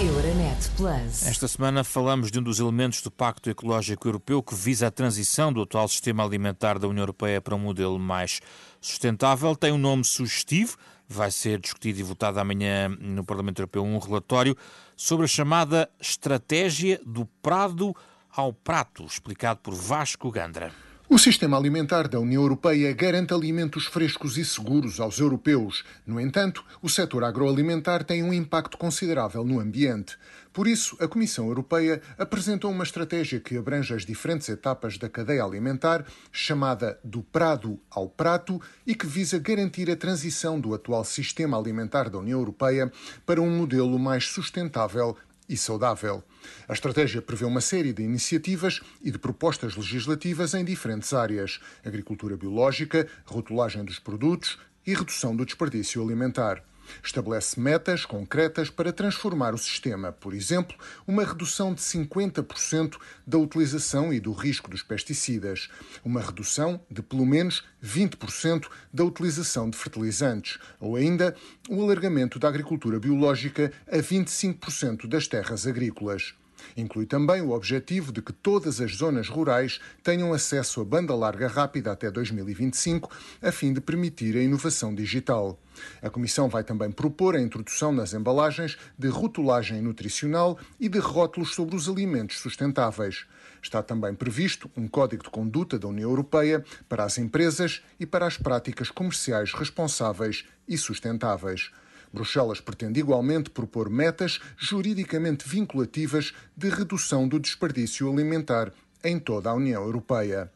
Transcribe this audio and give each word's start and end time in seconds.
Euronet 0.00 0.70
Plus. 0.76 1.24
Esta 1.24 1.46
semana 1.46 1.84
falamos 1.84 2.32
de 2.32 2.40
um 2.40 2.42
dos 2.42 2.58
elementos 2.58 3.00
do 3.00 3.12
Pacto 3.12 3.48
Ecológico 3.48 4.08
Europeu 4.08 4.42
que 4.42 4.52
visa 4.52 4.88
a 4.88 4.90
transição 4.90 5.52
do 5.52 5.62
atual 5.62 5.86
sistema 5.86 6.24
alimentar 6.24 6.80
da 6.80 6.88
União 6.88 7.02
Europeia 7.02 7.40
para 7.40 7.54
um 7.54 7.60
modelo 7.60 7.96
mais 7.96 8.40
sustentável. 8.80 9.54
Tem 9.54 9.70
um 9.70 9.78
nome 9.78 10.04
sugestivo. 10.04 10.76
Vai 11.08 11.30
ser 11.30 11.60
discutido 11.60 12.00
e 12.00 12.02
votado 12.02 12.40
amanhã 12.40 12.88
no 12.88 13.24
Parlamento 13.24 13.60
Europeu 13.60 13.84
um 13.84 13.98
relatório 13.98 14.56
sobre 14.96 15.26
a 15.26 15.28
chamada 15.28 15.88
Estratégia 16.00 17.00
do 17.06 17.24
Prado 17.40 17.94
ao 18.34 18.52
Prato, 18.52 19.04
explicado 19.04 19.60
por 19.60 19.74
Vasco 19.74 20.28
Gandra. 20.28 20.72
O 21.14 21.18
sistema 21.18 21.56
alimentar 21.56 22.08
da 22.08 22.18
União 22.18 22.42
Europeia 22.42 22.92
garante 22.92 23.32
alimentos 23.32 23.86
frescos 23.86 24.36
e 24.36 24.44
seguros 24.44 24.98
aos 24.98 25.20
europeus. 25.20 25.84
No 26.04 26.20
entanto, 26.20 26.64
o 26.82 26.88
setor 26.88 27.22
agroalimentar 27.22 28.02
tem 28.02 28.24
um 28.24 28.32
impacto 28.32 28.76
considerável 28.76 29.44
no 29.44 29.60
ambiente. 29.60 30.18
Por 30.52 30.66
isso, 30.66 30.96
a 30.98 31.06
Comissão 31.06 31.46
Europeia 31.46 32.02
apresentou 32.18 32.68
uma 32.68 32.82
estratégia 32.82 33.38
que 33.38 33.56
abrange 33.56 33.94
as 33.94 34.04
diferentes 34.04 34.48
etapas 34.48 34.98
da 34.98 35.08
cadeia 35.08 35.44
alimentar, 35.44 36.04
chamada 36.32 36.98
do 37.04 37.22
prado 37.22 37.78
ao 37.88 38.08
prato, 38.08 38.60
e 38.84 38.92
que 38.92 39.06
visa 39.06 39.38
garantir 39.38 39.88
a 39.92 39.96
transição 39.96 40.58
do 40.58 40.74
atual 40.74 41.04
sistema 41.04 41.56
alimentar 41.56 42.10
da 42.10 42.18
União 42.18 42.40
Europeia 42.40 42.90
para 43.24 43.40
um 43.40 43.56
modelo 43.56 44.00
mais 44.00 44.26
sustentável 44.26 45.16
e 45.48 45.56
saudável. 45.56 46.22
A 46.68 46.72
estratégia 46.72 47.22
prevê 47.22 47.44
uma 47.44 47.60
série 47.60 47.92
de 47.92 48.02
iniciativas 48.02 48.80
e 49.02 49.10
de 49.10 49.18
propostas 49.18 49.76
legislativas 49.76 50.54
em 50.54 50.64
diferentes 50.64 51.12
áreas: 51.12 51.60
agricultura 51.84 52.36
biológica, 52.36 53.06
rotulagem 53.24 53.84
dos 53.84 53.98
produtos 53.98 54.58
e 54.86 54.94
redução 54.94 55.34
do 55.34 55.44
desperdício 55.44 56.02
alimentar. 56.02 56.62
Estabelece 57.02 57.58
metas 57.58 58.04
concretas 58.04 58.70
para 58.70 58.92
transformar 58.92 59.54
o 59.54 59.58
sistema, 59.58 60.12
por 60.12 60.34
exemplo, 60.34 60.76
uma 61.06 61.24
redução 61.24 61.74
de 61.74 61.80
50% 61.80 62.96
da 63.26 63.38
utilização 63.38 64.12
e 64.12 64.20
do 64.20 64.32
risco 64.32 64.70
dos 64.70 64.82
pesticidas, 64.82 65.68
uma 66.04 66.20
redução 66.20 66.80
de 66.90 67.02
pelo 67.02 67.26
menos 67.26 67.64
20% 67.82 68.66
da 68.92 69.04
utilização 69.04 69.68
de 69.68 69.76
fertilizantes, 69.76 70.58
ou 70.80 70.96
ainda 70.96 71.34
o 71.68 71.82
alargamento 71.82 72.38
da 72.38 72.48
agricultura 72.48 72.98
biológica 72.98 73.72
a 73.90 73.98
25% 73.98 75.06
das 75.06 75.26
terras 75.26 75.66
agrícolas. 75.66 76.34
Inclui 76.76 77.06
também 77.06 77.40
o 77.40 77.50
objetivo 77.50 78.12
de 78.12 78.22
que 78.22 78.32
todas 78.32 78.80
as 78.80 78.96
zonas 78.96 79.28
rurais 79.28 79.80
tenham 80.02 80.32
acesso 80.32 80.80
a 80.80 80.84
banda 80.84 81.14
larga 81.14 81.48
rápida 81.48 81.92
até 81.92 82.10
2025, 82.10 83.10
a 83.42 83.52
fim 83.52 83.72
de 83.72 83.80
permitir 83.80 84.36
a 84.36 84.42
inovação 84.42 84.94
digital. 84.94 85.58
A 86.00 86.10
Comissão 86.10 86.48
vai 86.48 86.62
também 86.62 86.90
propor 86.90 87.34
a 87.34 87.40
introdução 87.40 87.92
nas 87.92 88.14
embalagens 88.14 88.76
de 88.98 89.08
rotulagem 89.08 89.82
nutricional 89.82 90.58
e 90.78 90.88
de 90.88 90.98
rótulos 90.98 91.54
sobre 91.54 91.76
os 91.76 91.88
alimentos 91.88 92.38
sustentáveis. 92.38 93.26
Está 93.62 93.82
também 93.82 94.14
previsto 94.14 94.70
um 94.76 94.86
código 94.86 95.24
de 95.24 95.30
conduta 95.30 95.78
da 95.78 95.88
União 95.88 96.10
Europeia 96.10 96.64
para 96.88 97.04
as 97.04 97.18
empresas 97.18 97.82
e 97.98 98.06
para 98.06 98.26
as 98.26 98.36
práticas 98.36 98.90
comerciais 98.90 99.52
responsáveis 99.52 100.44
e 100.68 100.76
sustentáveis. 100.76 101.70
Bruxelas 102.14 102.60
pretende 102.60 103.00
igualmente 103.00 103.50
propor 103.50 103.90
metas 103.90 104.40
juridicamente 104.56 105.48
vinculativas 105.48 106.32
de 106.56 106.68
redução 106.68 107.26
do 107.26 107.40
desperdício 107.40 108.08
alimentar 108.08 108.72
em 109.02 109.18
toda 109.18 109.50
a 109.50 109.54
União 109.54 109.82
Europeia. 109.82 110.50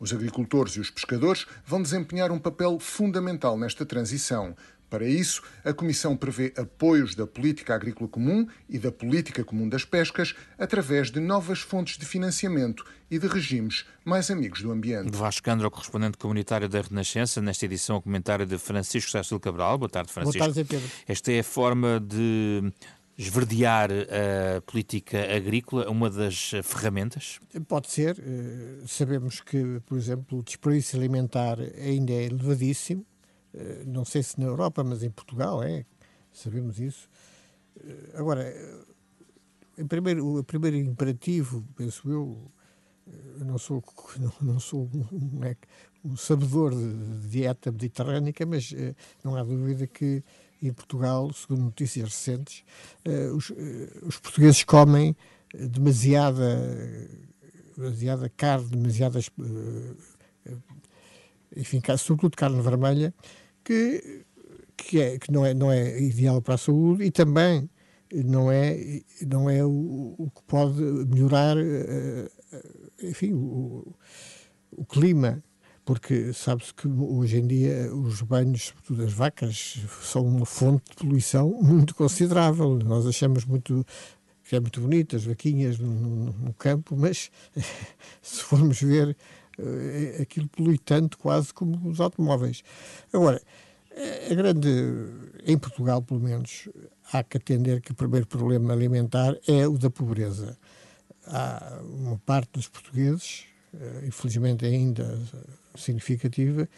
Os 0.00 0.12
agricultores 0.12 0.74
e 0.74 0.80
os 0.80 0.90
pescadores 0.90 1.46
vão 1.64 1.80
desempenhar 1.80 2.32
um 2.32 2.38
papel 2.38 2.80
fundamental 2.80 3.56
nesta 3.56 3.86
transição, 3.86 4.56
para 4.88 5.06
isso, 5.06 5.42
a 5.64 5.72
Comissão 5.72 6.16
prevê 6.16 6.52
apoios 6.56 7.14
da 7.14 7.26
Política 7.26 7.74
Agrícola 7.74 8.08
Comum 8.08 8.46
e 8.68 8.78
da 8.78 8.92
Política 8.92 9.44
Comum 9.44 9.68
das 9.68 9.84
Pescas 9.84 10.34
através 10.58 11.10
de 11.10 11.20
novas 11.20 11.60
fontes 11.60 11.98
de 11.98 12.06
financiamento 12.06 12.84
e 13.10 13.18
de 13.18 13.26
regimes 13.26 13.84
mais 14.04 14.30
amigos 14.30 14.62
do 14.62 14.70
ambiente. 14.70 15.16
Vasco 15.16 15.50
Andro, 15.50 15.70
correspondente 15.70 16.18
comunitário 16.18 16.68
da 16.68 16.80
Renascença, 16.80 17.40
nesta 17.40 17.64
edição, 17.64 17.96
o 17.96 18.02
comentário 18.02 18.46
de 18.46 18.58
Francisco 18.58 19.10
César 19.10 19.38
Cabral. 19.40 19.78
Boa 19.78 19.88
tarde, 19.88 20.12
Francisco. 20.12 20.38
Boa 20.38 20.52
tarde, 20.52 20.68
Pedro. 20.68 20.88
Esta 21.06 21.32
é 21.32 21.40
a 21.40 21.44
forma 21.44 22.00
de 22.00 22.72
esverdear 23.16 23.90
a 23.92 24.60
política 24.62 25.18
agrícola, 25.34 25.88
uma 25.88 26.10
das 26.10 26.50
ferramentas? 26.62 27.38
Pode 27.68 27.90
ser. 27.90 28.18
Eh, 28.18 28.82
sabemos 28.86 29.40
que, 29.40 29.80
por 29.86 29.96
exemplo, 29.96 30.38
o 30.38 30.42
desperdício 30.42 30.98
alimentar 30.98 31.58
ainda 31.60 32.12
é 32.12 32.24
elevadíssimo 32.24 33.02
eh, 33.02 33.13
não 33.86 34.04
sei 34.04 34.22
se 34.22 34.38
na 34.40 34.46
Europa, 34.46 34.82
mas 34.82 35.02
em 35.02 35.10
Portugal 35.10 35.62
é, 35.62 35.84
sabemos 36.32 36.80
isso. 36.80 37.08
Eh, 37.80 38.10
agora, 38.14 38.42
eh, 38.42 38.84
em 39.78 39.86
primeiro, 39.86 40.38
o 40.38 40.44
primeiro 40.44 40.76
imperativo, 40.76 41.64
penso 41.76 42.10
eu, 42.10 42.50
eu 43.38 43.44
não 43.44 43.58
sou, 43.58 43.82
não, 44.40 44.60
sou 44.60 44.90
um, 45.12 45.44
é, 45.44 45.56
um 46.04 46.16
sabedor 46.16 46.74
de 46.74 47.28
dieta 47.28 47.70
mediterrânica, 47.70 48.44
mas 48.44 48.72
não 49.22 49.36
há 49.36 49.42
dúvida 49.42 49.86
que 49.86 50.22
em 50.62 50.72
Portugal, 50.72 51.30
segundo 51.32 51.62
notícias 51.62 52.08
recentes, 52.08 52.64
os, 53.34 53.52
os 54.02 54.18
portugueses 54.18 54.64
comem 54.64 55.14
demasiada, 55.52 56.58
demasiada 57.76 58.30
carne, 58.30 58.68
demasiadas 58.68 59.30
enfim, 61.56 61.82
sobretudo 61.98 62.36
carne 62.36 62.60
vermelha, 62.62 63.14
que, 63.64 64.24
que, 64.76 65.00
é, 65.00 65.18
que 65.18 65.32
não, 65.32 65.44
é, 65.44 65.54
não 65.54 65.72
é 65.72 66.00
ideal 66.00 66.40
para 66.42 66.54
a 66.54 66.58
saúde 66.58 67.04
e 67.04 67.10
também 67.10 67.68
não 68.12 68.50
é, 68.50 69.02
não 69.26 69.50
é 69.50 69.64
o, 69.64 70.14
o 70.18 70.30
que 70.34 70.42
pode 70.46 70.80
melhorar, 70.80 71.56
eh, 71.58 72.30
enfim, 73.02 73.32
o, 73.32 73.94
o 74.70 74.84
clima 74.84 75.42
porque 75.84 76.32
sabe-se 76.32 76.72
que 76.72 76.88
hoje 76.88 77.38
em 77.38 77.46
dia 77.46 77.94
os 77.94 78.22
banhos 78.22 78.72
das 78.88 79.12
vacas 79.12 79.78
são 80.02 80.26
uma 80.26 80.46
fonte 80.46 80.90
de 80.90 80.96
poluição 80.96 81.50
muito 81.62 81.94
considerável. 81.94 82.78
Nós 82.78 83.06
achamos 83.06 83.44
muito 83.44 83.84
que 84.44 84.56
é 84.56 84.60
muito 84.60 84.80
bonito 84.80 85.16
as 85.16 85.24
vaquinhas 85.24 85.78
no, 85.78 85.88
no, 85.88 86.32
no 86.32 86.54
campo, 86.54 86.96
mas 86.96 87.30
se 88.22 88.42
formos 88.42 88.80
ver 88.80 89.16
aquilo 90.20 90.48
polui 90.48 90.78
tanto 90.78 91.18
quase 91.18 91.52
como 91.52 91.88
os 91.88 92.00
automóveis. 92.00 92.62
Agora, 93.12 93.40
a 94.30 94.34
grande, 94.34 94.68
em 95.46 95.56
Portugal 95.56 96.02
pelo 96.02 96.20
menos, 96.20 96.68
há 97.12 97.22
que 97.22 97.36
atender 97.36 97.80
que 97.80 97.92
o 97.92 97.94
primeiro 97.94 98.26
problema 98.26 98.72
alimentar 98.72 99.36
é 99.46 99.66
o 99.68 99.78
da 99.78 99.88
pobreza. 99.88 100.58
Há 101.26 101.80
uma 101.82 102.18
parte 102.18 102.52
dos 102.52 102.68
portugueses, 102.68 103.44
uh, 103.72 104.06
infelizmente 104.06 104.66
ainda 104.66 105.18
significativa, 105.76 106.68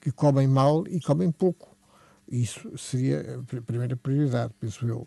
que 0.00 0.12
comem 0.12 0.46
mal 0.46 0.86
e 0.86 1.00
comem 1.00 1.30
pouco. 1.32 1.74
Isso 2.28 2.76
seria 2.76 3.40
a 3.40 3.62
primeira 3.62 3.96
prioridade, 3.96 4.52
penso 4.60 4.86
eu. 4.86 5.06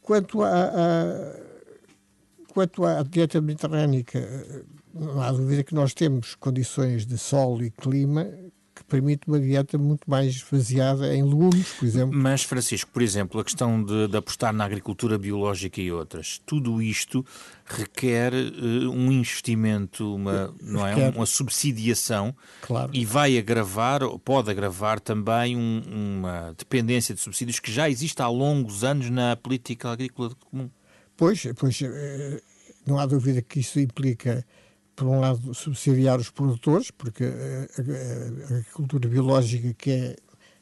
Quanto 0.00 0.42
à, 0.42 0.48
à, 0.48 1.40
quanto 2.52 2.84
à 2.84 3.02
dieta 3.02 3.40
mediterrânica, 3.40 4.18
não 4.98 5.20
há 5.20 5.30
dúvida 5.32 5.62
que 5.62 5.74
nós 5.74 5.94
temos 5.94 6.34
condições 6.34 7.06
de 7.06 7.16
solo 7.16 7.64
e 7.64 7.70
clima 7.70 8.26
que 8.78 8.84
permite 8.84 9.26
uma 9.26 9.40
dieta 9.40 9.76
muito 9.76 10.08
mais 10.08 10.40
baseada 10.40 11.12
em 11.12 11.24
legumes, 11.24 11.68
por 11.72 11.84
exemplo. 11.84 12.16
Mas, 12.16 12.44
Francisco, 12.44 12.90
por 12.92 13.02
exemplo, 13.02 13.40
a 13.40 13.44
questão 13.44 13.82
de, 13.82 14.06
de 14.06 14.16
apostar 14.16 14.52
na 14.52 14.64
agricultura 14.64 15.18
biológica 15.18 15.80
e 15.80 15.90
outras, 15.90 16.40
tudo 16.46 16.80
isto 16.80 17.26
requer 17.66 18.32
uh, 18.32 18.90
um 18.90 19.10
investimento, 19.10 20.14
uma, 20.14 20.54
não 20.62 20.86
é? 20.86 21.08
uma 21.08 21.26
subsidiação 21.26 22.34
claro. 22.62 22.90
e 22.94 23.04
vai 23.04 23.36
agravar, 23.36 24.04
ou 24.04 24.16
pode 24.16 24.48
agravar 24.48 25.00
também 25.00 25.56
um, 25.56 25.82
uma 26.18 26.54
dependência 26.56 27.14
de 27.14 27.20
subsídios 27.20 27.58
que 27.58 27.72
já 27.72 27.90
existe 27.90 28.22
há 28.22 28.28
longos 28.28 28.84
anos 28.84 29.10
na 29.10 29.34
política 29.34 29.90
agrícola 29.90 30.30
comum. 30.48 30.70
Pois, 31.16 31.48
pois 31.56 31.82
eh, 31.82 32.40
não 32.86 32.96
há 32.96 33.06
dúvida 33.06 33.42
que 33.42 33.58
isso 33.58 33.80
implica 33.80 34.46
por 34.98 35.06
um 35.06 35.20
lado, 35.20 35.54
subsidiar 35.54 36.18
os 36.18 36.28
produtores, 36.28 36.90
porque 36.90 37.22
a, 37.22 38.48
a, 38.52 38.58
agricultura 38.58 39.08
biológica 39.08 39.72
que 39.74 39.90
é 39.90 40.16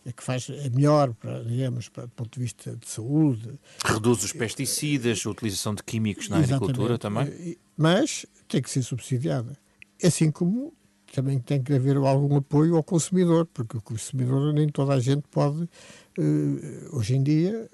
é 0.05 0.12
que 0.12 0.23
faz 0.23 0.49
é 0.49 0.71
melhor 0.71 1.12
para, 1.15 1.43
digamos, 1.43 1.88
para, 1.88 2.05
do 2.05 2.11
ponto 2.11 2.33
de 2.33 2.41
vista 2.41 2.77
de 2.77 2.88
saúde. 2.88 3.59
Reduz 3.85 4.23
os 4.23 4.33
pesticidas, 4.33 5.21
a 5.27 5.31
utilização 5.31 5.75
de 5.75 5.83
químicos 5.83 6.29
na 6.29 6.38
Exatamente. 6.38 6.62
agricultura 6.62 6.97
também. 6.97 7.56
Mas 7.77 8.25
tem 8.47 8.62
que 8.62 8.71
ser 8.71 8.85
subsidiada. 8.85 9.59
Assim 10.00 10.31
como 10.31 10.73
também 11.12 11.41
tem 11.41 11.61
que 11.61 11.73
haver 11.73 11.97
algum 11.97 12.37
apoio 12.37 12.77
ao 12.77 12.85
consumidor, 12.85 13.47
porque 13.47 13.79
o 13.79 13.83
consumidor 13.83 14.53
nem 14.53 14.69
toda 14.69 14.94
a 14.94 15.00
gente 15.00 15.25
pode, 15.29 15.69
eh, 16.17 16.88
hoje 16.93 17.17
em 17.17 17.23
dia, 17.25 17.69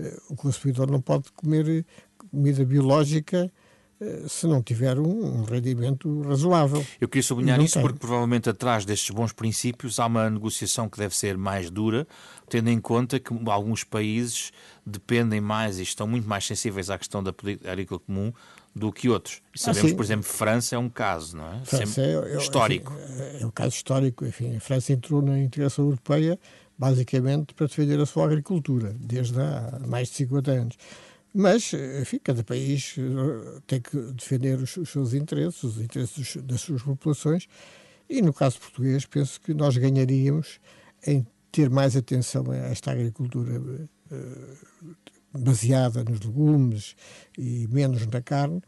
eh, 0.00 0.20
o 0.28 0.34
consumidor 0.34 0.90
não 0.90 1.00
pode 1.00 1.30
comer 1.30 1.86
comida 2.28 2.64
biológica 2.64 3.44
eh, 3.44 3.50
se 4.28 4.46
não 4.46 4.62
tiver 4.62 4.98
um, 4.98 5.40
um 5.40 5.44
rendimento 5.44 6.22
razoável. 6.22 6.84
Eu 7.00 7.08
queria 7.08 7.22
sublinhar 7.22 7.60
isso 7.60 7.74
tem. 7.74 7.82
porque 7.82 7.98
provavelmente 7.98 8.48
atrás 8.48 8.84
destes 8.84 9.10
bons 9.10 9.32
princípios 9.32 9.98
há 9.98 10.06
uma 10.06 10.30
negociação 10.30 10.88
que 10.88 10.98
deve 10.98 11.16
ser 11.16 11.36
mais 11.36 11.70
dura, 11.70 12.06
tendo 12.48 12.70
em 12.70 12.80
conta 12.80 13.18
que 13.18 13.32
alguns 13.46 13.82
países 13.82 14.52
dependem 14.86 15.40
mais 15.40 15.78
e 15.78 15.82
estão 15.82 16.06
muito 16.06 16.28
mais 16.28 16.46
sensíveis 16.46 16.90
à 16.90 16.98
questão 16.98 17.22
da 17.22 17.32
política 17.32 17.70
agrícola 17.72 18.00
comum 18.00 18.32
do 18.74 18.92
que 18.92 19.08
outros. 19.08 19.42
E 19.54 19.58
sabemos, 19.58 19.92
ah, 19.92 19.96
por 19.96 20.04
exemplo, 20.04 20.24
França 20.24 20.76
é 20.76 20.78
um 20.78 20.88
caso, 20.88 21.36
não 21.36 21.52
é? 21.52 21.64
França 21.64 22.00
é, 22.00 22.34
é, 22.34 22.36
histórico. 22.36 22.92
Enfim, 22.92 23.42
é 23.42 23.46
um 23.46 23.50
caso 23.50 23.74
histórico. 23.74 24.24
Enfim, 24.24 24.56
a 24.56 24.60
França 24.60 24.92
entrou 24.92 25.20
na 25.20 25.38
integração 25.38 25.86
europeia 25.86 26.38
basicamente 26.78 27.54
para 27.54 27.66
defender 27.66 27.98
a 28.00 28.06
sua 28.06 28.26
agricultura, 28.26 28.94
desde 29.00 29.40
há 29.40 29.80
mais 29.84 30.08
de 30.08 30.14
50 30.14 30.50
anos. 30.52 30.76
Mas, 31.34 31.72
enfim, 32.00 32.18
cada 32.22 32.42
país 32.42 32.94
eh, 32.98 33.60
tem 33.66 33.80
que 33.80 33.96
defender 34.12 34.58
os, 34.58 34.76
os 34.76 34.88
seus 34.88 35.12
interesses, 35.12 35.62
os 35.62 35.78
interesses 35.78 36.36
das 36.36 36.60
suas 36.60 36.82
populações, 36.82 37.48
e 38.08 38.22
no 38.22 38.32
caso 38.32 38.58
português, 38.58 39.04
penso 39.04 39.40
que 39.40 39.52
nós 39.52 39.76
ganharíamos 39.76 40.58
em 41.06 41.26
ter 41.52 41.68
mais 41.68 41.96
atenção 41.96 42.50
a 42.50 42.56
esta 42.56 42.92
agricultura 42.92 43.60
uh, 43.60 44.96
baseada 45.32 46.02
nos 46.04 46.20
legumes 46.20 46.96
e 47.36 47.66
menos 47.70 48.06
na 48.06 48.22
carne, 48.22 48.62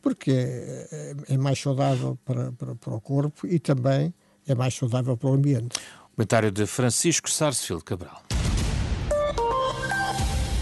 porque 0.00 0.30
é, 0.30 1.14
é 1.28 1.36
mais 1.36 1.58
saudável 1.58 2.18
para, 2.24 2.52
para, 2.52 2.74
para, 2.74 2.94
o 2.94 3.00
corpo 3.00 3.46
e 3.46 3.58
também 3.58 4.14
é 4.46 4.54
mais 4.54 4.74
saudável 4.74 5.16
para 5.16 5.30
o 5.30 5.34
ambiente. 5.34 5.78
Comentário 6.14 6.50
de 6.50 6.66
Francisco 6.66 7.28
Sarsfield 7.28 7.82
Cabral. 7.82 8.22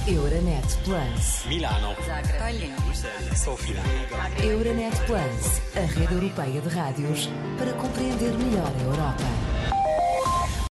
Euronet 0.07 0.79
Plus. 0.83 1.45
Milano. 1.49 1.95
Zagreb. 2.05 2.73
Sofia. 3.37 3.81
Euronet 4.43 4.99
Plus, 5.07 5.61
a 5.77 5.87
rede 5.87 6.15
europeia 6.15 6.61
de 6.61 6.69
rádios 6.69 7.31
para 7.57 7.73
compreender 7.75 8.33
melhor 8.33 8.67
a 8.67 8.83
Europa. 8.83 9.52